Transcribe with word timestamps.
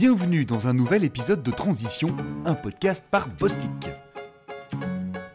Bienvenue 0.00 0.44
dans 0.44 0.68
un 0.68 0.74
nouvel 0.74 1.02
épisode 1.02 1.42
de 1.42 1.50
Transition, 1.50 2.16
un 2.44 2.54
podcast 2.54 3.02
par 3.10 3.28
Bostik. 3.28 3.90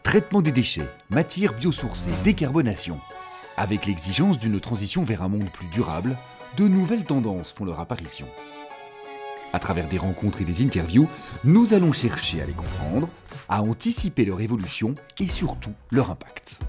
Traitement 0.02 0.40
des 0.40 0.52
déchets, 0.52 0.88
matières 1.10 1.52
biosourcées, 1.52 2.08
décarbonation. 2.24 2.98
Avec 3.58 3.84
l'exigence 3.84 4.38
d'une 4.38 4.58
transition 4.60 5.04
vers 5.04 5.22
un 5.22 5.28
monde 5.28 5.50
plus 5.50 5.66
durable, 5.66 6.16
de 6.56 6.66
nouvelles 6.66 7.04
tendances 7.04 7.52
font 7.52 7.66
leur 7.66 7.78
apparition. 7.78 8.26
À 9.52 9.58
travers 9.58 9.86
des 9.86 9.98
rencontres 9.98 10.40
et 10.40 10.46
des 10.46 10.64
interviews, 10.64 11.10
nous 11.44 11.74
allons 11.74 11.92
chercher 11.92 12.40
à 12.40 12.46
les 12.46 12.54
comprendre, 12.54 13.10
à 13.50 13.60
anticiper 13.60 14.24
leur 14.24 14.40
évolution 14.40 14.94
et 15.20 15.28
surtout 15.28 15.74
leur 15.90 16.10
impact. 16.10 16.60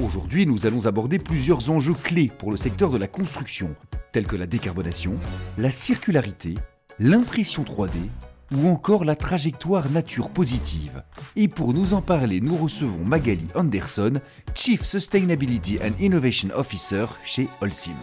Aujourd'hui, 0.00 0.46
nous 0.46 0.64
allons 0.64 0.86
aborder 0.86 1.18
plusieurs 1.18 1.70
enjeux 1.70 1.94
clés 1.94 2.30
pour 2.38 2.52
le 2.52 2.56
secteur 2.56 2.90
de 2.90 2.98
la 2.98 3.08
construction, 3.08 3.74
tels 4.12 4.28
que 4.28 4.36
la 4.36 4.46
décarbonation, 4.46 5.14
la 5.58 5.72
circularité, 5.72 6.54
l'impression 7.00 7.64
3D 7.64 8.08
ou 8.54 8.68
encore 8.68 9.04
la 9.04 9.16
trajectoire 9.16 9.90
nature 9.90 10.30
positive. 10.30 11.02
Et 11.34 11.48
pour 11.48 11.74
nous 11.74 11.94
en 11.94 12.00
parler, 12.00 12.40
nous 12.40 12.56
recevons 12.56 13.04
Magali 13.04 13.48
Anderson, 13.56 14.20
Chief 14.54 14.82
Sustainability 14.84 15.78
and 15.82 16.00
Innovation 16.00 16.50
Officer 16.54 17.06
chez 17.24 17.48
Holcim. 17.60 17.96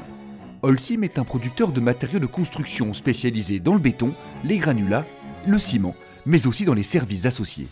Holcim 0.63 1.01
est 1.01 1.17
un 1.17 1.23
producteur 1.23 1.71
de 1.71 1.79
matériaux 1.79 2.19
de 2.19 2.25
construction 2.25 2.91
spécialisé 2.91 3.61
dans 3.61 3.73
le 3.73 3.79
béton, 3.79 4.13
les 4.43 4.57
granulats, 4.57 5.05
le 5.47 5.59
ciment, 5.59 5.95
mais 6.25 6.45
aussi 6.45 6.65
dans 6.65 6.73
les 6.73 6.83
services 6.83 7.25
associés. 7.25 7.67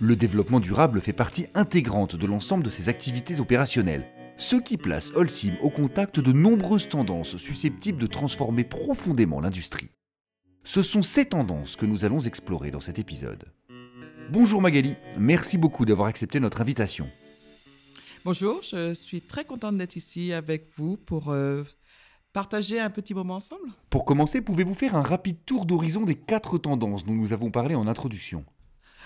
Le 0.00 0.16
développement 0.16 0.58
durable 0.58 1.00
fait 1.00 1.12
partie 1.12 1.46
intégrante 1.54 2.16
de 2.16 2.26
l'ensemble 2.26 2.64
de 2.64 2.70
ses 2.70 2.88
activités 2.88 3.38
opérationnelles, 3.38 4.06
ce 4.36 4.56
qui 4.56 4.76
place 4.76 5.12
Holcim 5.14 5.54
au 5.60 5.70
contact 5.70 6.18
de 6.18 6.32
nombreuses 6.32 6.88
tendances 6.88 7.36
susceptibles 7.36 8.00
de 8.00 8.08
transformer 8.08 8.64
profondément 8.64 9.40
l'industrie. 9.40 9.90
Ce 10.64 10.82
sont 10.82 11.04
ces 11.04 11.26
tendances 11.26 11.76
que 11.76 11.86
nous 11.86 12.04
allons 12.04 12.18
explorer 12.18 12.72
dans 12.72 12.80
cet 12.80 12.98
épisode. 12.98 13.44
Bonjour 14.32 14.60
Magali, 14.60 14.96
merci 15.16 15.58
beaucoup 15.58 15.84
d'avoir 15.84 16.08
accepté 16.08 16.40
notre 16.40 16.60
invitation. 16.60 17.08
Bonjour, 18.24 18.62
je 18.62 18.94
suis 18.94 19.20
très 19.20 19.44
contente 19.44 19.76
d'être 19.76 19.96
ici 19.96 20.32
avec 20.32 20.66
vous 20.76 20.96
pour 20.96 21.30
euh, 21.30 21.62
partager 22.32 22.80
un 22.80 22.90
petit 22.90 23.14
moment 23.14 23.34
ensemble. 23.34 23.68
Pour 23.90 24.04
commencer, 24.04 24.40
pouvez-vous 24.40 24.74
faire 24.74 24.96
un 24.96 25.02
rapide 25.02 25.44
tour 25.46 25.66
d'horizon 25.66 26.02
des 26.02 26.16
quatre 26.16 26.58
tendances 26.58 27.04
dont 27.04 27.12
nous 27.12 27.32
avons 27.32 27.50
parlé 27.52 27.76
en 27.76 27.86
introduction? 27.86 28.44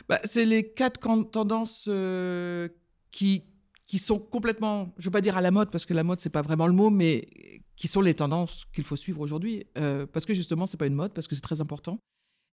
Bah, 0.09 0.21
c'est 0.25 0.45
les 0.45 0.71
quatre 0.73 1.01
tendances 1.31 1.87
euh, 1.89 2.69
qui, 3.11 3.45
qui 3.87 3.99
sont 3.99 4.19
complètement, 4.19 4.93
je 4.97 5.03
ne 5.03 5.05
veux 5.07 5.11
pas 5.11 5.21
dire 5.21 5.37
à 5.37 5.41
la 5.41 5.51
mode, 5.51 5.71
parce 5.71 5.87
que 5.87 5.95
la 5.95 6.05
mode, 6.05 6.21
ce 6.21 6.29
n'est 6.29 6.33
pas 6.33 6.43
vraiment 6.43 6.67
le 6.67 6.73
mot, 6.73 6.91
mais 6.91 7.29
qui 7.77 7.89
sont 7.89 8.01
les 8.01 8.15
tendances 8.15 8.65
qu'il 8.73 8.85
faut 8.85 8.97
suivre 8.97 9.21
aujourd'hui, 9.21 9.67
euh, 9.79 10.07
parce 10.07 10.27
que 10.27 10.35
justement, 10.35 10.67
ce 10.67 10.77
n'est 10.77 10.79
pas 10.79 10.87
une 10.87 10.95
mode, 10.95 11.13
parce 11.13 11.29
que 11.29 11.35
c'est 11.35 11.41
très 11.41 11.61
important. 11.61 11.99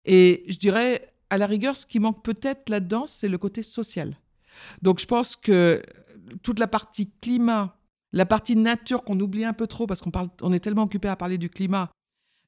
Et 0.05 0.45
je 0.47 0.57
dirais, 0.57 1.13
à 1.29 1.37
la 1.37 1.47
rigueur, 1.47 1.75
ce 1.75 1.85
qui 1.85 1.99
manque 1.99 2.23
peut-être 2.23 2.69
là-dedans, 2.69 3.07
c'est 3.07 3.27
le 3.27 3.37
côté 3.37 3.63
social. 3.63 4.17
Donc 4.81 4.99
je 4.99 5.05
pense 5.05 5.35
que 5.35 5.81
toute 6.43 6.59
la 6.59 6.67
partie 6.67 7.11
climat, 7.21 7.77
la 8.13 8.25
partie 8.25 8.55
nature 8.55 9.03
qu'on 9.03 9.19
oublie 9.19 9.45
un 9.45 9.53
peu 9.53 9.67
trop, 9.67 9.87
parce 9.87 10.01
qu'on 10.01 10.11
on 10.41 10.53
est 10.53 10.59
tellement 10.59 10.83
occupé 10.83 11.07
à 11.07 11.15
parler 11.15 11.37
du 11.37 11.49
climat, 11.49 11.89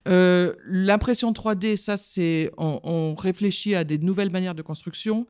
euh, 0.08 0.54
l'impression 0.66 1.32
3D, 1.32 1.76
ça, 1.76 1.98
c'est. 1.98 2.52
On, 2.58 3.16
réfléchit 3.16 3.76
à 3.76 3.84
des 3.84 3.98
nouvelles 3.98 4.30
manières 4.30 4.56
de 4.56 4.62
construction, 4.62 5.28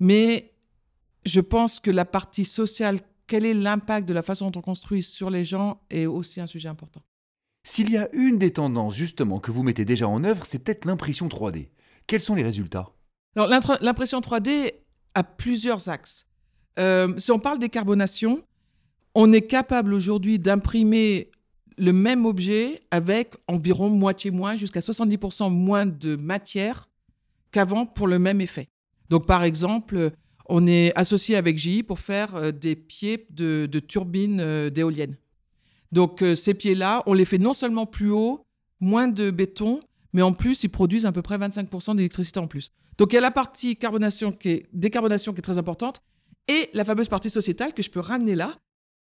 mais 0.00 0.52
je 1.24 1.40
pense 1.40 1.80
que 1.80 1.90
la 1.90 2.04
partie 2.04 2.44
sociale, 2.44 3.00
quel 3.26 3.44
est 3.44 3.54
l'impact 3.54 4.08
de 4.08 4.14
la 4.14 4.22
façon 4.22 4.50
dont 4.50 4.60
on 4.60 4.62
construit 4.62 5.02
sur 5.02 5.30
les 5.30 5.44
gens, 5.44 5.80
est 5.90 6.06
aussi 6.06 6.40
un 6.40 6.46
sujet 6.46 6.68
important. 6.68 7.02
S'il 7.64 7.90
y 7.90 7.96
a 7.96 8.08
une 8.12 8.38
des 8.38 8.52
tendances, 8.52 8.94
justement, 8.94 9.40
que 9.40 9.50
vous 9.50 9.64
mettez 9.64 9.84
déjà 9.84 10.08
en 10.08 10.22
œuvre, 10.22 10.46
c'est 10.46 10.60
peut-être 10.60 10.84
l'impression 10.84 11.26
3D. 11.26 11.68
Quels 12.06 12.20
sont 12.20 12.36
les 12.36 12.44
résultats? 12.44 12.90
Alors, 13.34 13.48
l'impression 13.80 14.20
3D 14.20 14.72
a 15.14 15.24
plusieurs 15.24 15.88
axes. 15.88 16.26
Euh, 16.78 17.12
si 17.18 17.32
on 17.32 17.38
parle 17.38 17.58
décarbonation, 17.58 18.42
on 19.14 19.32
est 19.32 19.42
capable 19.42 19.94
aujourd'hui 19.94 20.38
d'imprimer 20.38 21.30
le 21.78 21.92
même 21.92 22.26
objet 22.26 22.82
avec 22.90 23.34
environ 23.48 23.90
moitié 23.90 24.30
moins, 24.30 24.56
jusqu'à 24.56 24.80
70% 24.80 25.50
moins 25.50 25.86
de 25.86 26.16
matière 26.16 26.88
qu'avant 27.50 27.86
pour 27.86 28.06
le 28.06 28.18
même 28.18 28.40
effet. 28.40 28.68
Donc, 29.10 29.26
par 29.26 29.44
exemple, 29.44 30.10
on 30.48 30.66
est 30.66 30.92
associé 30.96 31.36
avec 31.36 31.58
GE 31.58 31.82
pour 31.82 31.98
faire 31.98 32.34
euh, 32.36 32.52
des 32.52 32.76
pieds 32.76 33.26
de, 33.30 33.66
turbines 33.78 34.40
euh, 34.40 34.70
d'éoliennes. 34.70 35.16
Donc, 35.92 36.22
euh, 36.22 36.34
ces 36.34 36.54
pieds-là, 36.54 37.02
on 37.06 37.14
les 37.14 37.24
fait 37.24 37.38
non 37.38 37.52
seulement 37.52 37.86
plus 37.86 38.10
haut, 38.10 38.44
moins 38.80 39.08
de 39.08 39.30
béton, 39.30 39.80
mais 40.12 40.22
en 40.22 40.32
plus, 40.32 40.64
ils 40.64 40.68
produisent 40.68 41.06
à 41.06 41.12
peu 41.12 41.22
près 41.22 41.38
25% 41.38 41.96
d'électricité 41.96 42.40
en 42.40 42.46
plus. 42.46 42.70
Donc, 42.98 43.12
il 43.12 43.16
y 43.16 43.18
a 43.18 43.22
la 43.22 43.30
partie 43.30 43.76
décarbonation 44.72 45.32
qui 45.32 45.38
est 45.38 45.42
très 45.42 45.58
importante 45.58 46.00
et 46.48 46.70
la 46.72 46.84
fameuse 46.84 47.08
partie 47.08 47.30
sociétale 47.30 47.74
que 47.74 47.82
je 47.82 47.90
peux 47.90 48.00
ramener 48.00 48.34
là, 48.34 48.56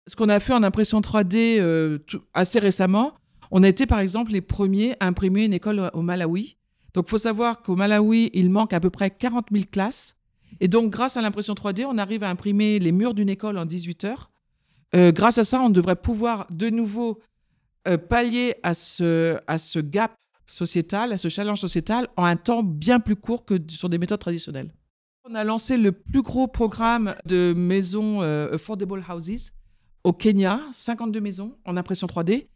ce 0.08 0.16
qu'on 0.16 0.30
a 0.30 0.40
fait 0.40 0.54
en 0.54 0.64
impression 0.64 1.00
3D 1.02 1.60
euh, 1.60 2.00
assez 2.34 2.60
récemment, 2.60 3.14
on 3.52 3.64
a 3.64 3.68
été 3.68 3.86
par 3.86 4.00
exemple 4.00 4.32
les 4.32 4.42
premiers 4.42 4.96
à 5.00 5.08
imprimer 5.08 5.46
une 5.46 5.54
école 5.54 5.92
au 5.94 6.02
Malawi. 6.02 6.58
Donc 6.94 7.06
il 7.08 7.12
faut 7.12 7.18
savoir 7.18 7.62
qu'au 7.62 7.76
Malawi, 7.76 8.30
il 8.34 8.50
manque 8.50 8.74
à 8.74 8.80
peu 8.80 8.90
près 8.90 9.12
40 9.12 9.48
000 9.52 9.66
classes. 9.72 10.16
Et 10.60 10.68
donc 10.68 10.92
grâce 10.92 11.18
à 11.18 11.22
l'impression 11.22 11.54
3D, 11.54 11.86
on 11.88 11.98
arrive 11.98 12.24
à 12.24 12.30
imprimer 12.30 12.80
les 12.80 12.92
murs 12.92 13.14
d'une 13.14 13.30
école 13.30 13.58
en 13.58 13.66
18 13.66 14.04
heures. 14.06 14.32
Euh, 14.96 15.12
grâce 15.12 15.38
à 15.38 15.44
ça, 15.44 15.62
on 15.62 15.70
devrait 15.70 15.96
pouvoir 15.96 16.48
de 16.50 16.70
nouveau 16.70 17.20
euh, 17.88 17.98
pallier 17.98 18.56
à 18.64 18.74
ce, 18.74 19.40
à 19.48 19.58
ce 19.58 19.80
gap 19.80 20.14
sociétal, 20.46 21.14
à 21.14 21.18
ce 21.18 21.30
challenge 21.30 21.60
sociétal, 21.60 22.10
en 22.18 22.26
un 22.26 22.36
temps 22.36 22.64
bien 22.64 23.00
plus 23.00 23.16
court 23.16 23.46
que 23.46 23.56
sur 23.70 23.88
des 23.88 23.98
méthodes 23.98 24.20
traditionnelles. 24.20 24.74
On 25.30 25.36
a 25.36 25.44
lancé 25.46 25.78
le 25.78 25.94
plus 25.94 26.24
gros 26.24 26.48
programme 26.48 27.16
de 27.26 27.54
maisons 27.56 28.22
Affordable 28.22 29.06
Houses 29.08 29.52
au 30.04 30.14
Kenya, 30.14 30.62
52 30.72 31.20
maisons 31.20 31.56
en 31.66 31.78
impression 31.78 32.08
3D. 32.08 32.48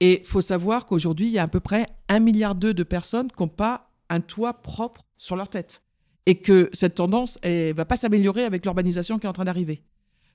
Et 0.00 0.20
il 0.20 0.26
faut 0.26 0.40
savoir 0.40 0.86
qu'aujourd'hui, 0.86 1.26
il 1.26 1.32
y 1.32 1.38
a 1.38 1.44
à 1.44 1.48
peu 1.48 1.60
près 1.60 1.86
1,2 2.08 2.20
milliard 2.20 2.54
de 2.54 2.82
personnes 2.82 3.30
qui 3.30 3.42
n'ont 3.42 3.48
pas 3.48 3.90
un 4.08 4.20
toit 4.20 4.54
propre 4.54 5.02
sur 5.16 5.36
leur 5.36 5.48
tête. 5.48 5.82
Et 6.26 6.36
que 6.36 6.70
cette 6.72 6.96
tendance 6.96 7.38
ne 7.44 7.72
va 7.72 7.84
pas 7.84 7.96
s'améliorer 7.96 8.44
avec 8.44 8.64
l'urbanisation 8.64 9.18
qui 9.18 9.26
est 9.26 9.28
en 9.28 9.32
train 9.32 9.44
d'arriver. 9.44 9.82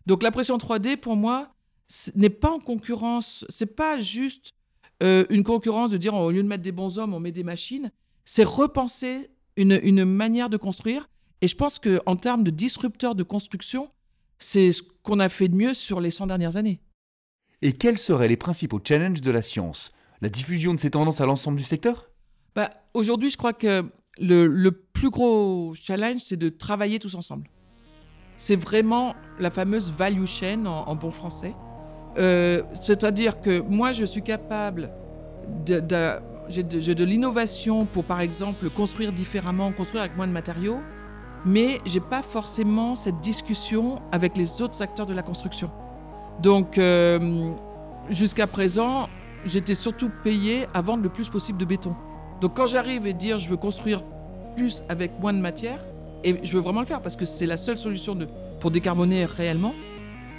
Donc 0.06 0.24
l'impression 0.24 0.58
3D, 0.58 0.98
pour 0.98 1.16
moi, 1.16 1.50
n'est 2.16 2.30
pas 2.30 2.52
en 2.52 2.60
concurrence. 2.60 3.46
C'est 3.50 3.76
pas 3.76 4.00
juste 4.00 4.54
euh, 5.04 5.26
une 5.30 5.44
concurrence 5.44 5.92
de 5.92 5.98
dire 5.98 6.14
au 6.14 6.32
lieu 6.32 6.44
de 6.44 6.48
mettre 6.48 6.64
des 6.64 6.72
bons 6.72 6.98
hommes, 6.98 7.14
on 7.14 7.20
met 7.20 7.32
des 7.32 7.44
machines. 7.44 7.92
C'est 8.26 8.44
repenser 8.44 9.30
une, 9.56 9.80
une 9.84 10.06
manière 10.06 10.50
de 10.50 10.58
construire. 10.58 11.10
Et 11.42 11.48
je 11.48 11.56
pense 11.56 11.80
qu'en 11.80 12.16
termes 12.16 12.44
de 12.44 12.52
disrupteurs 12.52 13.16
de 13.16 13.24
construction, 13.24 13.90
c'est 14.40 14.72
ce 14.72 14.82
qu'on 15.04 15.20
a 15.20 15.30
fait 15.30 15.48
de 15.48 15.56
mieux 15.56 15.74
sur 15.74 16.02
les 16.02 16.12
100 16.12 16.28
dernières 16.28 16.58
années. 16.58 16.80
Et 17.62 17.74
quels 17.74 17.98
seraient 17.98 18.28
les 18.28 18.38
principaux 18.38 18.80
challenges 18.84 19.22
de 19.22 19.32
la 19.32 19.42
science? 19.42 19.92
La 20.22 20.30
diffusion 20.30 20.74
de 20.74 20.80
ces 20.80 20.92
tendances 20.92 21.22
à 21.22 21.26
l'ensemble 21.26 21.58
du 21.58 21.64
secteur? 21.64 22.10
Bah, 22.56 22.70
Aujourd'hui, 22.94 23.30
je 23.30 23.38
crois 23.38 23.54
que 23.54 23.86
le, 24.20 24.70
plus 24.72 25.10
gros 25.10 25.74
challenge, 25.76 26.22
c'est 26.22 26.38
de 26.38 26.50
travailler 26.50 27.00
tous 27.00 27.16
ensemble. 27.16 27.50
C'est 28.38 28.56
vraiment 28.56 29.16
la 29.40 29.52
fameuse 29.52 29.92
value 29.92 30.26
chain 30.26 30.66
en, 30.66 30.96
bon 30.96 31.12
français. 31.12 31.56
Euh, 32.18 32.64
c'est-à-dire 32.80 33.42
que 33.42 33.60
moi, 33.60 33.94
je 33.94 34.06
suis 34.06 34.24
capable 34.24 34.92
de, 35.66 35.82
j'ai 36.50 36.64
de 36.64 37.04
l'innovation 37.04 37.86
pour, 37.86 38.04
par 38.04 38.22
exemple, 38.22 38.70
construire 38.70 39.12
différemment, 39.12 39.72
construire 39.72 40.04
avec 40.04 40.16
moins 40.16 40.28
de 40.28 40.32
matériaux 40.32 40.80
mais 41.46 41.80
j'ai 41.86 42.00
pas 42.00 42.22
forcément 42.22 42.96
cette 42.96 43.20
discussion 43.20 44.02
avec 44.12 44.38
les 44.38 44.62
autres 44.62 44.82
acteurs 44.82 45.06
de 45.06 45.14
la 45.14 45.24
construction. 45.24 45.70
Donc, 46.42 46.78
euh, 46.78 47.52
jusqu'à 48.10 48.48
présent, 48.48 49.10
j'étais 49.46 49.76
surtout 49.76 50.12
payé 50.24 50.68
à 50.74 50.82
vendre 50.82 51.04
le 51.04 51.10
plus 51.10 51.30
possible 51.30 51.58
de 51.58 51.66
béton. 51.66 51.96
Donc, 52.42 52.56
quand 52.56 52.68
j'arrive 52.68 53.08
et 53.08 53.14
dire 53.14 53.40
je 53.40 53.50
veux 53.50 53.58
construire 53.58 54.04
plus 54.56 54.84
avec 54.90 55.20
moins 55.20 55.34
de 55.34 55.40
matière, 55.40 55.80
et 56.24 56.40
je 56.44 56.54
veux 56.54 56.62
vraiment 56.62 56.82
le 56.82 56.88
faire 56.88 57.02
parce 57.02 57.16
que 57.16 57.26
c'est 57.26 57.46
la 57.46 57.58
seule 57.58 57.78
solution 57.78 58.18
pour 58.60 58.72
décarboner 58.72 59.26
réellement, 59.26 59.74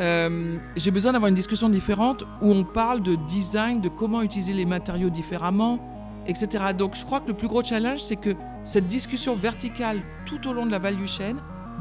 euh, 0.00 0.58
j'ai 0.76 0.90
besoin 0.90 1.12
d'avoir 1.12 1.28
une 1.28 1.34
discussion 1.34 1.68
différente 1.68 2.24
où 2.40 2.52
on 2.52 2.64
parle 2.64 3.02
de 3.02 3.16
design, 3.26 3.80
de 3.80 3.88
comment 3.88 4.22
utiliser 4.22 4.52
les 4.52 4.64
matériaux 4.64 5.10
différemment, 5.10 5.78
etc. 6.26 6.66
Donc 6.76 6.94
je 6.94 7.04
crois 7.04 7.20
que 7.20 7.28
le 7.28 7.34
plus 7.34 7.48
gros 7.48 7.64
challenge, 7.64 8.00
c'est 8.00 8.16
que 8.16 8.30
cette 8.68 8.86
discussion 8.86 9.34
verticale 9.34 10.02
tout 10.26 10.46
au 10.46 10.52
long 10.52 10.66
de 10.66 10.70
la 10.70 10.78
value 10.78 11.06
chain, 11.06 11.36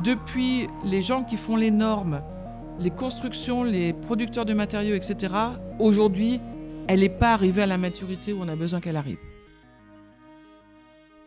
depuis 0.05 0.69
les 0.85 1.01
gens 1.01 1.25
qui 1.25 1.35
font 1.35 1.57
les 1.57 1.69
normes, 1.69 2.21
les 2.79 2.91
constructions, 2.91 3.65
les 3.65 3.91
producteurs 3.91 4.45
de 4.45 4.53
matériaux, 4.53 4.95
etc., 4.95 5.33
aujourd'hui, 5.79 6.39
elle 6.87 7.01
n'est 7.01 7.09
pas 7.09 7.33
arrivée 7.33 7.63
à 7.63 7.65
la 7.65 7.77
maturité 7.77 8.31
où 8.31 8.39
on 8.41 8.47
a 8.47 8.55
besoin 8.55 8.79
qu'elle 8.79 8.95
arrive. 8.95 9.17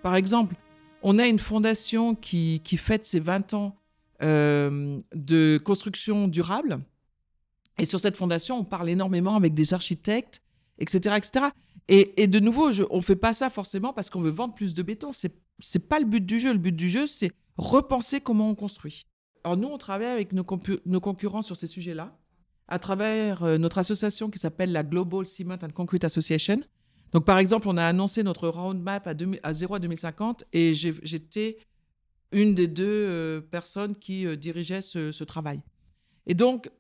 Par 0.03 0.17
exemple, 0.17 0.55
on 1.03 1.19
a 1.19 1.27
une 1.27 1.39
fondation 1.39 2.15
qui, 2.15 2.63
fête 2.79 3.05
ses 3.05 3.21
20 3.21 3.53
ans 3.53 3.77
euh, 4.23 4.99
de 5.15 5.61
construction 5.63 6.27
durable. 6.27 6.81
Et 7.77 7.85
sur 7.85 8.01
cette 8.01 8.17
fondation, 8.17 8.61
on 8.61 8.65
parle 8.65 8.89
énormément 8.89 9.37
avec 9.37 9.53
des 9.53 9.75
architectes, 9.75 10.41
etc., 10.79 11.17
etc. 11.19 11.47
Et, 11.93 12.29
de 12.29 12.39
nouveau, 12.39 12.71
on 12.91 12.99
ne 12.99 13.03
fait 13.03 13.17
pas 13.17 13.33
ça 13.33 13.51
forcément 13.51 13.93
parce 13.93 14.11
qu'on 14.11 14.21
veut 14.21 14.31
vendre 14.31 14.55
plus 14.55 14.75
de 14.75 14.83
béton. 14.83 15.11
N'est 15.75 15.85
pas 15.85 15.99
le 16.01 16.07
but 16.07 16.25
du 16.25 16.39
jeu. 16.39 16.53
Le 16.53 16.59
but 16.59 16.75
du 16.75 16.89
jeu, 16.89 17.07
c'est 17.07 17.33
repenser 17.57 18.21
comment 18.21 18.49
on 18.49 18.55
construit. 18.55 19.07
Alors 19.45 19.57
nous, 19.57 19.69
on 19.69 19.79
travaille 19.79 20.09
avec 20.09 20.33
nos, 20.33 20.45
concurrents 20.45 21.43
sur 21.43 21.57
ces 21.57 21.67
sujets-là, 21.67 22.17
à 22.69 22.79
travers 22.79 23.43
euh, 23.43 23.59
notre 23.59 23.79
association 23.79 24.31
qui 24.31 24.39
s'appelle 24.39 24.73
la 24.73 24.83
Global 24.83 25.27
Cement 25.27 25.59
and 25.63 25.71
Concrete 25.75 26.05
Association. 26.05 26.61
Donc 27.13 27.25
par 27.25 27.39
exemple, 27.39 27.69
on 27.69 27.77
a 27.77 27.85
annoncé 27.85 28.23
notre 28.23 28.49
roadmap 28.49 29.07
à, 29.07 29.15
à 29.43 29.53
0 29.53 29.75
à 29.75 29.79
2050 29.79 30.45
et 30.53 30.75
j'étais 30.75 31.59
une 32.33 32.55
des 32.55 32.69
deux 32.69 32.85
euh, 32.87 33.41
personnes 33.41 33.97
qui 33.97 34.27
euh, 34.27 34.37
dirigeaient 34.37 34.83
ce, 34.83 35.25
travail. 35.25 35.61
Et 36.27 36.35
donc, 36.35 36.71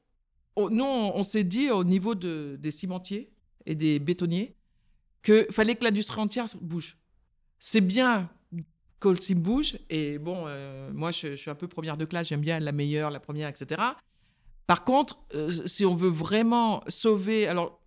nous, 0.57 0.85
on, 0.85 1.23
s'est 1.23 1.45
dit 1.45 1.71
au 1.71 1.85
niveau 1.85 2.15
des 2.15 2.71
cimentiers 2.71 3.33
et 3.67 3.75
des 3.75 3.99
bétonniers 3.99 4.55
qu'il 5.23 5.47
fallait 5.51 5.75
que 5.75 5.85
l'industrie 5.85 6.21
entière 6.21 6.47
bouge. 6.61 6.99
C'est 7.59 7.81
bien 7.81 8.31
le 9.09 9.35
bouge, 9.35 9.79
et 9.89 10.19
bon, 10.19 10.45
euh, 10.47 10.91
moi, 10.93 11.11
je, 11.11 11.37
suis 11.37 11.51
un 11.51 11.55
peu 11.55 11.69
première 11.69 11.97
de 11.97 12.05
classe, 12.05 12.29
j'aime 12.29 12.41
bien 12.41 12.59
la 12.59 12.73
meilleure, 12.73 13.11
la 13.11 13.21
première, 13.21 13.49
etc. 13.49 13.81
Par 14.67 14.85
contre, 14.85 15.19
si 15.67 15.85
on 15.85 15.95
veut 15.95 16.11
vraiment 16.11 16.83
sauver, 16.87 17.49
alors, 17.49 17.81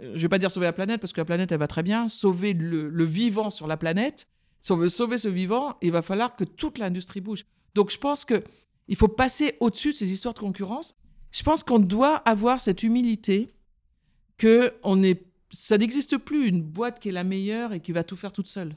je 0.00 0.08
ne 0.08 0.18
vais 0.18 0.28
pas 0.28 0.38
dire 0.38 0.50
sauver 0.50 0.66
la 0.66 0.72
planète, 0.72 1.00
parce 1.00 1.12
que 1.12 1.20
la 1.20 1.24
planète, 1.24 1.52
elle 1.52 1.58
va 1.58 1.68
très 1.68 1.82
bien, 1.82 2.08
sauver 2.08 2.52
le 2.52 3.04
vivant 3.04 3.48
sur 3.48 3.66
la 3.66 3.76
planète, 3.76 4.26
si 4.66 4.72
on 4.72 4.76
veut 4.76 4.88
sauver 4.88 5.16
ce 5.16 5.28
vivant, 5.28 5.76
il 5.80 5.92
va 5.92 6.02
falloir 6.02 6.34
que 6.34 6.42
toute 6.42 6.78
l'industrie 6.78 7.20
bouge. 7.20 7.44
Donc 7.76 7.90
je 7.90 7.98
pense 7.98 8.24
qu'il 8.24 8.96
faut 8.96 9.06
passer 9.06 9.56
au-dessus 9.60 9.92
de 9.92 9.96
ces 9.96 10.10
histoires 10.10 10.34
de 10.34 10.40
concurrence. 10.40 10.96
Je 11.30 11.44
pense 11.44 11.62
qu'on 11.62 11.78
doit 11.78 12.16
avoir 12.16 12.60
cette 12.60 12.82
humilité 12.82 13.54
que 14.38 14.74
on 14.82 15.04
est, 15.04 15.24
ça 15.50 15.78
n'existe 15.78 16.18
plus 16.18 16.48
une 16.48 16.62
boîte 16.62 16.98
qui 16.98 17.10
est 17.10 17.12
la 17.12 17.22
meilleure 17.22 17.72
et 17.74 17.80
qui 17.80 17.92
va 17.92 18.02
tout 18.02 18.16
faire 18.16 18.32
toute 18.32 18.48
seule. 18.48 18.76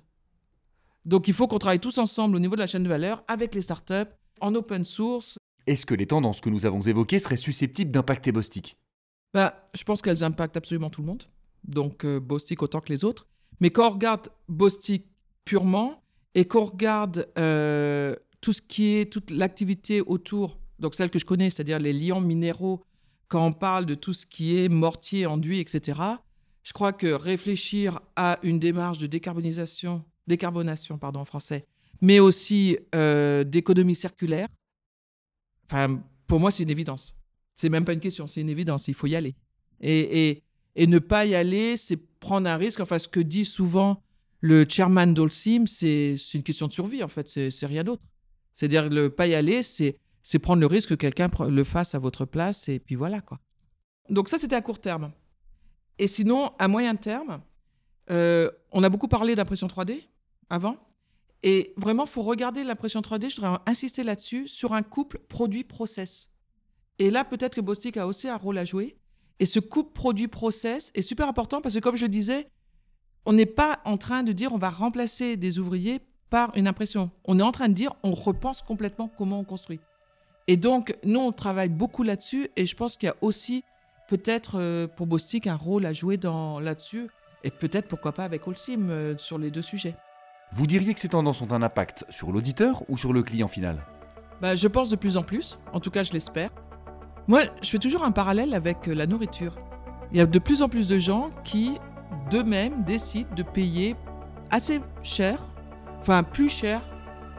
Donc 1.10 1.28
il 1.28 1.34
faut 1.34 1.48
qu'on 1.48 1.58
travaille 1.58 1.80
tous 1.80 1.98
ensemble 1.98 2.36
au 2.36 2.40
niveau 2.40 2.54
de 2.54 2.62
la 2.62 2.68
chaîne 2.68 2.84
de 2.84 2.88
valeur 2.88 3.24
avec 3.28 3.56
les 3.56 3.64
startups, 3.64 4.14
en 4.42 4.54
open 4.54 4.86
source. 4.86 5.40
Est-ce 5.66 5.88
que 5.88 5.96
les 5.96 6.06
tendances 6.06 6.40
que 6.40 6.52
nous 6.52 6.68
avons 6.68 6.82
évoquées 6.82 7.18
seraient 7.18 7.36
susceptibles 7.36 7.90
d'impacter 7.90 8.32
Bostik? 8.32 8.78
Bah, 9.34 9.72
Je 9.74 9.84
pense 9.84 10.04
qu'elles 10.04 10.24
impactent 10.24 10.56
absolument 10.56 10.92
tout 10.92 11.02
le 11.02 11.08
monde. 11.08 11.24
Donc 11.64 12.06
euh, 12.06 12.20
Bostik 12.20 12.62
autant 12.62 12.80
que 12.80 12.90
les 12.90 13.04
autres. 13.04 13.26
Mais 13.60 13.72
quand 13.72 13.88
on 13.88 13.90
regarde 13.90 14.30
Bostik 14.48 15.08
purement 15.46 16.04
et 16.36 16.46
qu'on 16.46 16.66
regarde 16.66 17.28
euh, 17.40 18.16
tout 18.40 18.54
ce 18.54 18.62
qui 18.62 18.98
est 18.98 19.12
toute 19.12 19.32
l'activité 19.32 20.02
autour, 20.02 20.60
donc 20.78 20.94
celle 20.94 21.10
que 21.10 21.18
je 21.18 21.26
connais, 21.26 21.50
c'est-à-dire 21.50 21.80
les 21.80 21.92
liants 21.92 22.22
minéraux, 22.22 22.84
quand 23.30 23.44
on 23.44 23.52
parle 23.52 23.88
de 23.88 23.96
tout 23.96 24.14
ce 24.14 24.28
qui 24.28 24.60
est 24.60 24.70
mortier, 24.70 25.26
enduit, 25.26 25.60
etc., 25.60 26.00
je 26.62 26.74
crois 26.74 26.94
que 26.94 27.08
réfléchir 27.08 28.00
à 28.16 28.38
une 28.44 28.60
démarche 28.60 29.00
de 29.00 29.08
décarbonisation, 29.08 30.04
décarbonation 30.30 30.98
pardon, 30.98 31.20
en 31.20 31.26
français, 31.26 31.66
mais 32.02 32.20
aussi 32.20 32.78
euh, 32.96 33.44
d'économie 33.44 33.96
circulaire, 33.96 34.48
enfin, 35.70 36.02
pour 36.28 36.40
moi, 36.40 36.52
c'est 36.52 36.64
une 36.64 36.70
évidence. 36.70 37.18
C'est 37.56 37.70
même 37.70 37.84
pas 37.84 37.94
une 37.94 38.00
question, 38.00 38.28
c'est 38.28 38.40
une 38.40 38.50
évidence. 38.50 38.88
Il 38.88 38.94
faut 38.94 39.08
y 39.08 39.16
aller. 39.16 39.36
Et, 39.82 40.30
et, 40.30 40.44
et 40.76 40.88
ne 40.88 41.00
pas 41.00 41.26
y 41.26 41.36
aller, 41.36 41.76
c'est 41.76 41.98
prendre 41.98 42.50
un 42.50 42.56
risque. 42.56 42.80
Enfin, 42.80 43.00
ce 43.00 43.10
que 43.10 43.20
dit 43.20 43.44
souvent 43.44 44.02
le 44.42 44.66
chairman 44.68 45.14
d'Olsim, 45.14 45.66
c'est 45.68 46.16
une 46.34 46.44
question 46.44 46.68
de 46.68 46.74
survie, 46.74 47.04
en 47.04 47.10
fait, 47.10 47.28
c'est 47.28 47.66
rien 47.66 47.84
d'autre. 47.84 48.04
C'est-à-dire, 48.54 48.90
le 48.90 49.10
pas 49.10 49.28
y 49.28 49.36
aller, 49.36 49.64
c'est 49.64 49.98
prendre 50.42 50.62
le 50.62 50.68
risque 50.68 50.90
que 50.90 50.96
quelqu'un 50.96 51.30
le 51.50 51.64
fasse 51.64 51.96
à 51.96 52.00
votre 52.00 52.26
place, 52.26 52.70
et 52.70 52.80
puis 52.80 52.96
voilà, 52.96 53.20
quoi. 53.20 53.40
Donc 54.10 54.30
ça, 54.30 54.40
c'était 54.40 54.56
à 54.56 54.62
court 54.62 54.80
terme. 54.80 55.12
Et 55.98 56.08
sinon, 56.08 56.52
à 56.58 56.68
moyen 56.68 56.96
terme, 56.96 57.42
euh, 58.10 58.50
on 58.72 58.84
a 58.84 58.90
beaucoup 58.90 59.08
parlé 59.08 59.36
d'impression 59.36 59.68
3D 59.68 60.04
avant. 60.50 60.78
Et 61.44 61.74
vraiment, 61.78 62.06
il 62.06 62.10
faut 62.10 62.22
regarder 62.22 62.64
l'impression 62.64 63.02
3D, 63.02 63.30
je 63.30 63.36
voudrais 63.38 63.60
insister 63.66 64.04
là-dessus, 64.04 64.48
sur 64.48 64.74
un 64.74 64.84
couple 64.84 65.20
produit-process. 65.30 66.30
Et 67.00 67.12
là, 67.12 67.24
peut-être 67.24 67.56
que 67.56 67.62
Bostik 67.62 67.96
a 67.98 68.08
aussi 68.08 68.28
un 68.28 68.36
rôle 68.36 68.58
à 68.58 68.66
jouer. 68.66 68.98
Et 69.40 69.46
ce 69.46 69.60
couple 69.60 69.94
produit-process 69.94 70.92
est 70.96 71.02
super 71.02 71.30
important 71.30 71.62
parce 71.62 71.76
que, 71.76 71.80
comme 71.80 71.96
je 71.96 72.04
le 72.04 72.10
disais, 72.10 72.50
on 73.26 73.32
n'est 73.32 73.46
pas 73.46 73.80
en 73.86 73.98
train 73.98 74.24
de 74.24 74.34
dire 74.34 74.54
on 74.54 74.58
va 74.58 74.70
remplacer 74.70 75.38
des 75.38 75.60
ouvriers 75.60 76.02
par 76.30 76.52
une 76.56 76.68
impression. 76.68 77.10
On 77.24 77.40
est 77.40 77.44
en 77.44 77.54
train 77.54 77.70
de 77.70 77.74
dire 77.74 77.94
on 78.04 78.12
repense 78.12 78.62
complètement 78.62 79.10
comment 79.18 79.40
on 79.40 79.44
construit. 79.46 79.80
Et 80.48 80.58
donc, 80.58 80.98
nous, 81.06 81.20
on 81.20 81.32
travaille 81.32 81.70
beaucoup 81.70 82.04
là-dessus 82.04 82.50
et 82.58 82.66
je 82.66 82.76
pense 82.76 82.98
qu'il 82.98 83.08
y 83.08 83.12
a 83.12 83.16
aussi 83.22 83.64
peut-être 84.10 84.60
euh, 84.60 84.88
pour 84.88 85.08
Bostik 85.08 85.48
un 85.48 85.56
rôle 85.56 85.86
à 85.86 85.94
jouer 85.94 86.18
là-dessus 86.18 87.08
et 87.44 87.52
peut-être 87.52 87.88
pourquoi 87.88 88.12
pas 88.12 88.26
avec 88.26 88.46
Holcim 88.48 88.90
euh, 88.90 89.18
sur 89.18 89.38
les 89.38 89.52
deux 89.52 89.62
sujets. 89.62 89.96
Vous 90.52 90.66
diriez 90.66 90.94
que 90.96 91.00
ces 91.00 91.10
tendances 91.10 91.42
ont 91.42 91.52
un 91.52 91.62
impact 91.62 92.06
sur 92.10 92.32
l'auditeur 92.32 92.84
ou 92.90 92.98
sur 92.98 93.14
le 93.14 93.22
client 93.22 93.48
final? 93.48 93.78
Bah, 94.42 94.56
Je 94.56 94.68
pense 94.68 94.90
de 94.90 94.96
plus 94.96 95.16
en 95.16 95.24
plus, 95.24 95.60
en 95.74 95.80
tout 95.80 95.92
cas 95.92 96.04
je 96.04 96.12
l'espère. 96.12 96.50
Moi, 97.28 97.42
je 97.62 97.70
fais 97.70 97.78
toujours 97.78 98.04
un 98.04 98.12
parallèle 98.12 98.56
avec 98.56 98.88
euh, 98.88 98.96
la 98.96 99.06
nourriture. 99.06 99.56
Il 100.12 100.18
y 100.18 100.22
a 100.22 100.26
de 100.26 100.40
plus 100.40 100.64
en 100.64 100.70
plus 100.70 100.88
de 100.88 100.98
gens 100.98 101.30
qui 101.44 101.78
d'eux-mêmes 102.32 102.84
décident 102.84 103.30
de 103.36 103.44
payer 103.44 103.96
assez 104.50 104.82
cher, 105.04 105.40
enfin 106.02 106.24
plus 106.24 106.50
cher, 106.50 106.82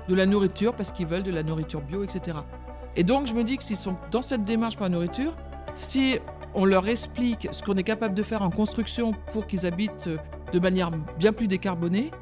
de 0.08 0.14
la 0.14 0.26
nourriture 0.26 0.74
parce 0.74 0.92
qu'ils 0.92 1.06
veulent 1.06 1.24
de 1.24 1.32
la 1.32 1.42
nourriture 1.42 1.80
bio, 1.80 2.04
etc. 2.04 2.38
Et 2.94 3.02
donc 3.02 3.26
je 3.26 3.34
me 3.34 3.42
dis 3.42 3.56
que 3.56 3.64
s'ils 3.64 3.76
sont 3.76 3.96
dans 4.12 4.22
cette 4.22 4.44
démarche 4.44 4.76
pour 4.76 4.84
la 4.84 4.90
nourriture, 4.90 5.36
si 5.74 6.20
on 6.54 6.64
leur 6.64 6.86
explique 6.86 7.48
ce 7.50 7.64
qu'on 7.64 7.74
est 7.76 7.82
capable 7.82 8.14
de 8.14 8.22
faire 8.22 8.42
en 8.42 8.50
construction 8.50 9.12
pour 9.32 9.48
qu'ils 9.48 9.66
habitent 9.66 10.08
de 10.52 10.58
manière 10.60 10.92
bien 11.18 11.32
plus 11.32 11.48
décarbonée, 11.48 12.12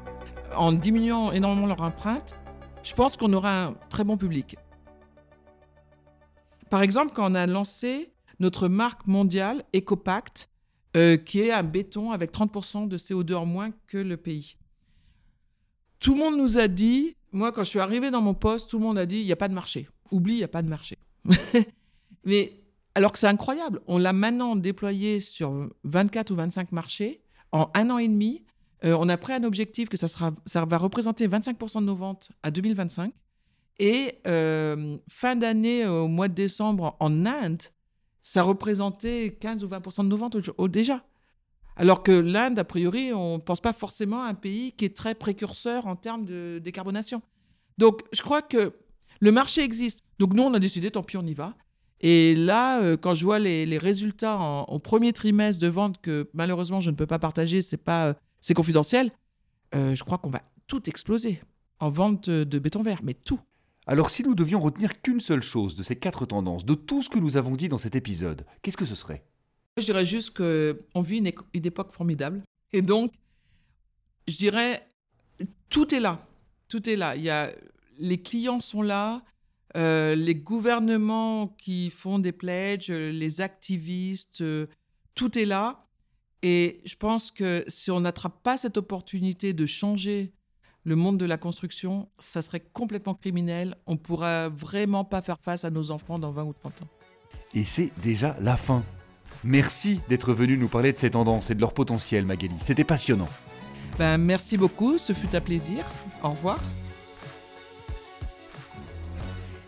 en 0.55 0.71
diminuant 0.71 1.31
énormément 1.31 1.67
leur 1.67 1.81
empreinte, 1.81 2.35
je 2.83 2.93
pense 2.93 3.17
qu'on 3.17 3.33
aura 3.33 3.65
un 3.65 3.73
très 3.89 4.03
bon 4.03 4.17
public. 4.17 4.57
Par 6.69 6.81
exemple, 6.81 7.11
quand 7.13 7.31
on 7.31 7.35
a 7.35 7.47
lancé 7.47 8.13
notre 8.39 8.67
marque 8.67 9.05
mondiale 9.07 9.63
EcoPact, 9.75 10.49
euh, 10.97 11.17
qui 11.17 11.41
est 11.41 11.51
un 11.51 11.63
béton 11.63 12.11
avec 12.11 12.31
30% 12.31 12.87
de 12.87 12.97
CO2 12.97 13.35
en 13.35 13.45
moins 13.45 13.71
que 13.87 13.97
le 13.97 14.17
pays. 14.17 14.55
Tout 15.99 16.13
le 16.13 16.19
monde 16.19 16.37
nous 16.37 16.57
a 16.57 16.67
dit, 16.67 17.15
moi 17.31 17.51
quand 17.51 17.63
je 17.63 17.69
suis 17.69 17.79
arrivé 17.79 18.09
dans 18.09 18.21
mon 18.21 18.33
poste, 18.33 18.69
tout 18.69 18.79
le 18.79 18.85
monde 18.85 18.97
a 18.97 19.05
dit, 19.05 19.19
il 19.19 19.25
n'y 19.25 19.31
a 19.31 19.35
pas 19.35 19.49
de 19.49 19.53
marché. 19.53 19.87
Oublie, 20.11 20.33
il 20.33 20.37
n'y 20.37 20.43
a 20.43 20.47
pas 20.47 20.63
de 20.63 20.69
marché. 20.69 20.97
Mais 22.25 22.53
alors 22.95 23.11
que 23.11 23.19
c'est 23.19 23.27
incroyable, 23.27 23.81
on 23.85 23.97
l'a 23.99 24.13
maintenant 24.13 24.55
déployé 24.55 25.19
sur 25.19 25.69
24 25.83 26.31
ou 26.31 26.35
25 26.35 26.71
marchés 26.71 27.21
en 27.51 27.69
un 27.75 27.89
an 27.91 27.97
et 27.97 28.07
demi. 28.07 28.43
Euh, 28.85 28.95
on 28.99 29.09
a 29.09 29.17
pris 29.17 29.33
un 29.33 29.43
objectif 29.43 29.89
que 29.89 29.97
ça, 29.97 30.07
sera, 30.07 30.31
ça 30.45 30.63
va 30.65 30.77
représenter 30.77 31.27
25% 31.27 31.81
de 31.81 31.85
nos 31.85 31.95
ventes 31.95 32.29
à 32.43 32.51
2025. 32.51 33.13
Et 33.79 34.19
euh, 34.27 34.97
fin 35.07 35.35
d'année, 35.35 35.85
au 35.85 36.07
mois 36.07 36.27
de 36.27 36.33
décembre, 36.33 36.95
en 36.99 37.25
Inde, 37.25 37.63
ça 38.21 38.43
représentait 38.43 39.37
15 39.39 39.63
ou 39.63 39.67
20 39.67 40.03
de 40.03 40.03
nos 40.03 40.17
ventes 40.17 40.37
déjà. 40.69 41.03
Alors 41.75 42.03
que 42.03 42.11
l'Inde, 42.11 42.59
a 42.59 42.65
priori, 42.65 43.13
on 43.13 43.35
ne 43.35 43.41
pense 43.41 43.61
pas 43.61 43.71
forcément 43.71 44.23
à 44.23 44.27
un 44.27 44.33
pays 44.33 44.73
qui 44.73 44.83
est 44.83 44.95
très 44.95 45.15
précurseur 45.15 45.87
en 45.87 45.95
termes 45.95 46.25
de 46.25 46.59
décarbonation. 46.61 47.21
Donc, 47.77 48.01
je 48.11 48.21
crois 48.21 48.41
que 48.41 48.73
le 49.21 49.31
marché 49.31 49.63
existe. 49.63 50.03
Donc, 50.19 50.33
nous, 50.33 50.43
on 50.43 50.53
a 50.53 50.59
décidé, 50.59 50.91
tant 50.91 51.03
pis, 51.03 51.15
on 51.15 51.25
y 51.25 51.33
va. 51.33 51.55
Et 52.01 52.35
là, 52.35 52.81
euh, 52.81 52.97
quand 52.97 53.13
je 53.13 53.23
vois 53.23 53.39
les, 53.39 53.77
résultats 53.77 54.37
au 54.67 54.79
premier 54.79 55.13
trimestre 55.13 55.61
de 55.61 55.67
vente 55.67 56.01
que 56.01 56.29
malheureusement 56.33 56.79
je 56.79 56.91
ne 56.91 56.95
peux 56.95 57.07
pas 57.07 57.19
partager, 57.19 57.61
c'est 57.61 57.77
pas, 57.77 58.15
c'est 58.41 58.53
confidentiel, 58.53 59.11
euh, 59.75 59.95
je 59.95 60.03
crois 60.03 60.17
qu'on 60.17 60.29
va 60.29 60.41
tout 60.67 60.89
exploser 60.89 61.41
en 61.79 61.89
vente 61.89 62.29
de 62.29 62.59
béton 62.59 62.83
vert, 62.83 62.99
mais 63.03 63.13
tout. 63.13 63.39
Alors 63.85 64.09
si 64.09 64.23
nous 64.23 64.35
devions 64.35 64.59
retenir 64.59 65.01
qu'une 65.01 65.19
seule 65.19 65.41
chose 65.41 65.75
de 65.75 65.83
ces 65.83 65.95
quatre 65.95 66.25
tendances, 66.25 66.65
de 66.65 66.75
tout 66.75 67.01
ce 67.01 67.09
que 67.09 67.17
nous 67.17 67.37
avons 67.37 67.55
dit 67.55 67.69
dans 67.69 67.77
cet 67.77 67.95
épisode, 67.95 68.45
qu'est-ce 68.61 68.77
que 68.77 68.85
ce 68.85 68.95
serait? 68.95 69.23
Je 69.77 69.85
dirais 69.85 70.05
juste 70.05 70.37
qu'on 70.37 71.01
vit 71.01 71.17
une, 71.17 71.65
époque 71.65 71.91
formidable. 71.91 72.43
Et 72.73 72.81
donc, 72.81 73.13
je 74.27 74.37
dirais, 74.37 74.87
tout 75.69 75.95
est 75.95 75.99
là. 75.99 76.27
Tout 76.67 76.87
est 76.89 76.95
là. 76.95 77.15
Il 77.15 77.23
y 77.23 77.29
a, 77.29 77.51
les 77.97 78.21
clients 78.21 78.59
sont 78.59 78.81
là, 78.81 79.23
euh, 79.75 80.15
les 80.15 80.35
gouvernements 80.35 81.47
qui 81.47 81.89
font 81.89 82.19
des 82.19 82.31
pledges, 82.31 82.91
les 82.91 83.41
activistes, 83.41 84.41
euh, 84.41 84.67
tout 85.15 85.37
est 85.37 85.45
là. 85.45 85.87
Et 86.41 86.81
je 86.85 86.95
pense 86.95 87.31
que 87.31 87.65
si 87.67 87.91
on 87.91 87.99
n'attrape 88.01 88.41
pas 88.43 88.57
cette 88.57 88.77
opportunité 88.77 89.53
de 89.53 89.65
changer 89.65 90.31
le 90.85 90.95
monde 90.95 91.17
de 91.17 91.25
la 91.25 91.37
construction, 91.37 92.09
ça 92.19 92.41
serait 92.41 92.61
complètement 92.61 93.13
criminel. 93.13 93.75
On 93.85 93.93
ne 93.93 93.97
pourra 93.97 94.49
vraiment 94.49 95.03
pas 95.03 95.21
faire 95.21 95.39
face 95.41 95.65
à 95.65 95.69
nos 95.69 95.91
enfants 95.91 96.17
dans 96.17 96.31
20 96.31 96.43
ou 96.45 96.53
30 96.53 96.83
ans. 96.83 96.87
Et 97.53 97.63
c'est 97.63 97.91
déjà 98.01 98.37
la 98.41 98.55
fin. 98.55 98.83
Merci 99.43 100.01
d'être 100.09 100.33
venu 100.33 100.57
nous 100.57 100.67
parler 100.67 100.93
de 100.93 100.97
ces 100.97 101.11
tendances 101.11 101.49
et 101.49 101.55
de 101.55 101.61
leur 101.61 101.73
potentiel, 101.73 102.25
Magali. 102.25 102.55
C'était 102.59 102.83
passionnant. 102.83 103.29
Ben, 103.97 104.17
merci 104.17 104.57
beaucoup, 104.57 104.97
ce 104.97 105.13
fut 105.13 105.33
un 105.35 105.41
plaisir. 105.41 105.85
Au 106.23 106.29
revoir. 106.29 106.59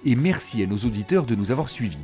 Et 0.03 0.15
merci 0.15 0.63
à 0.63 0.65
nos 0.65 0.77
auditeurs 0.77 1.25
de 1.25 1.35
nous 1.35 1.51
avoir 1.51 1.69
suivis. 1.69 2.03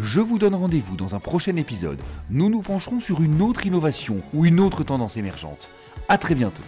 Je 0.00 0.20
vous 0.20 0.38
donne 0.38 0.54
rendez-vous 0.54 0.96
dans 0.96 1.14
un 1.14 1.20
prochain 1.20 1.56
épisode. 1.56 2.00
Nous 2.30 2.48
nous 2.48 2.62
pencherons 2.62 3.00
sur 3.00 3.22
une 3.22 3.42
autre 3.42 3.66
innovation 3.66 4.22
ou 4.32 4.46
une 4.46 4.60
autre 4.60 4.84
tendance 4.84 5.16
émergente. 5.16 5.70
A 6.08 6.18
très 6.18 6.34
bientôt. 6.34 6.62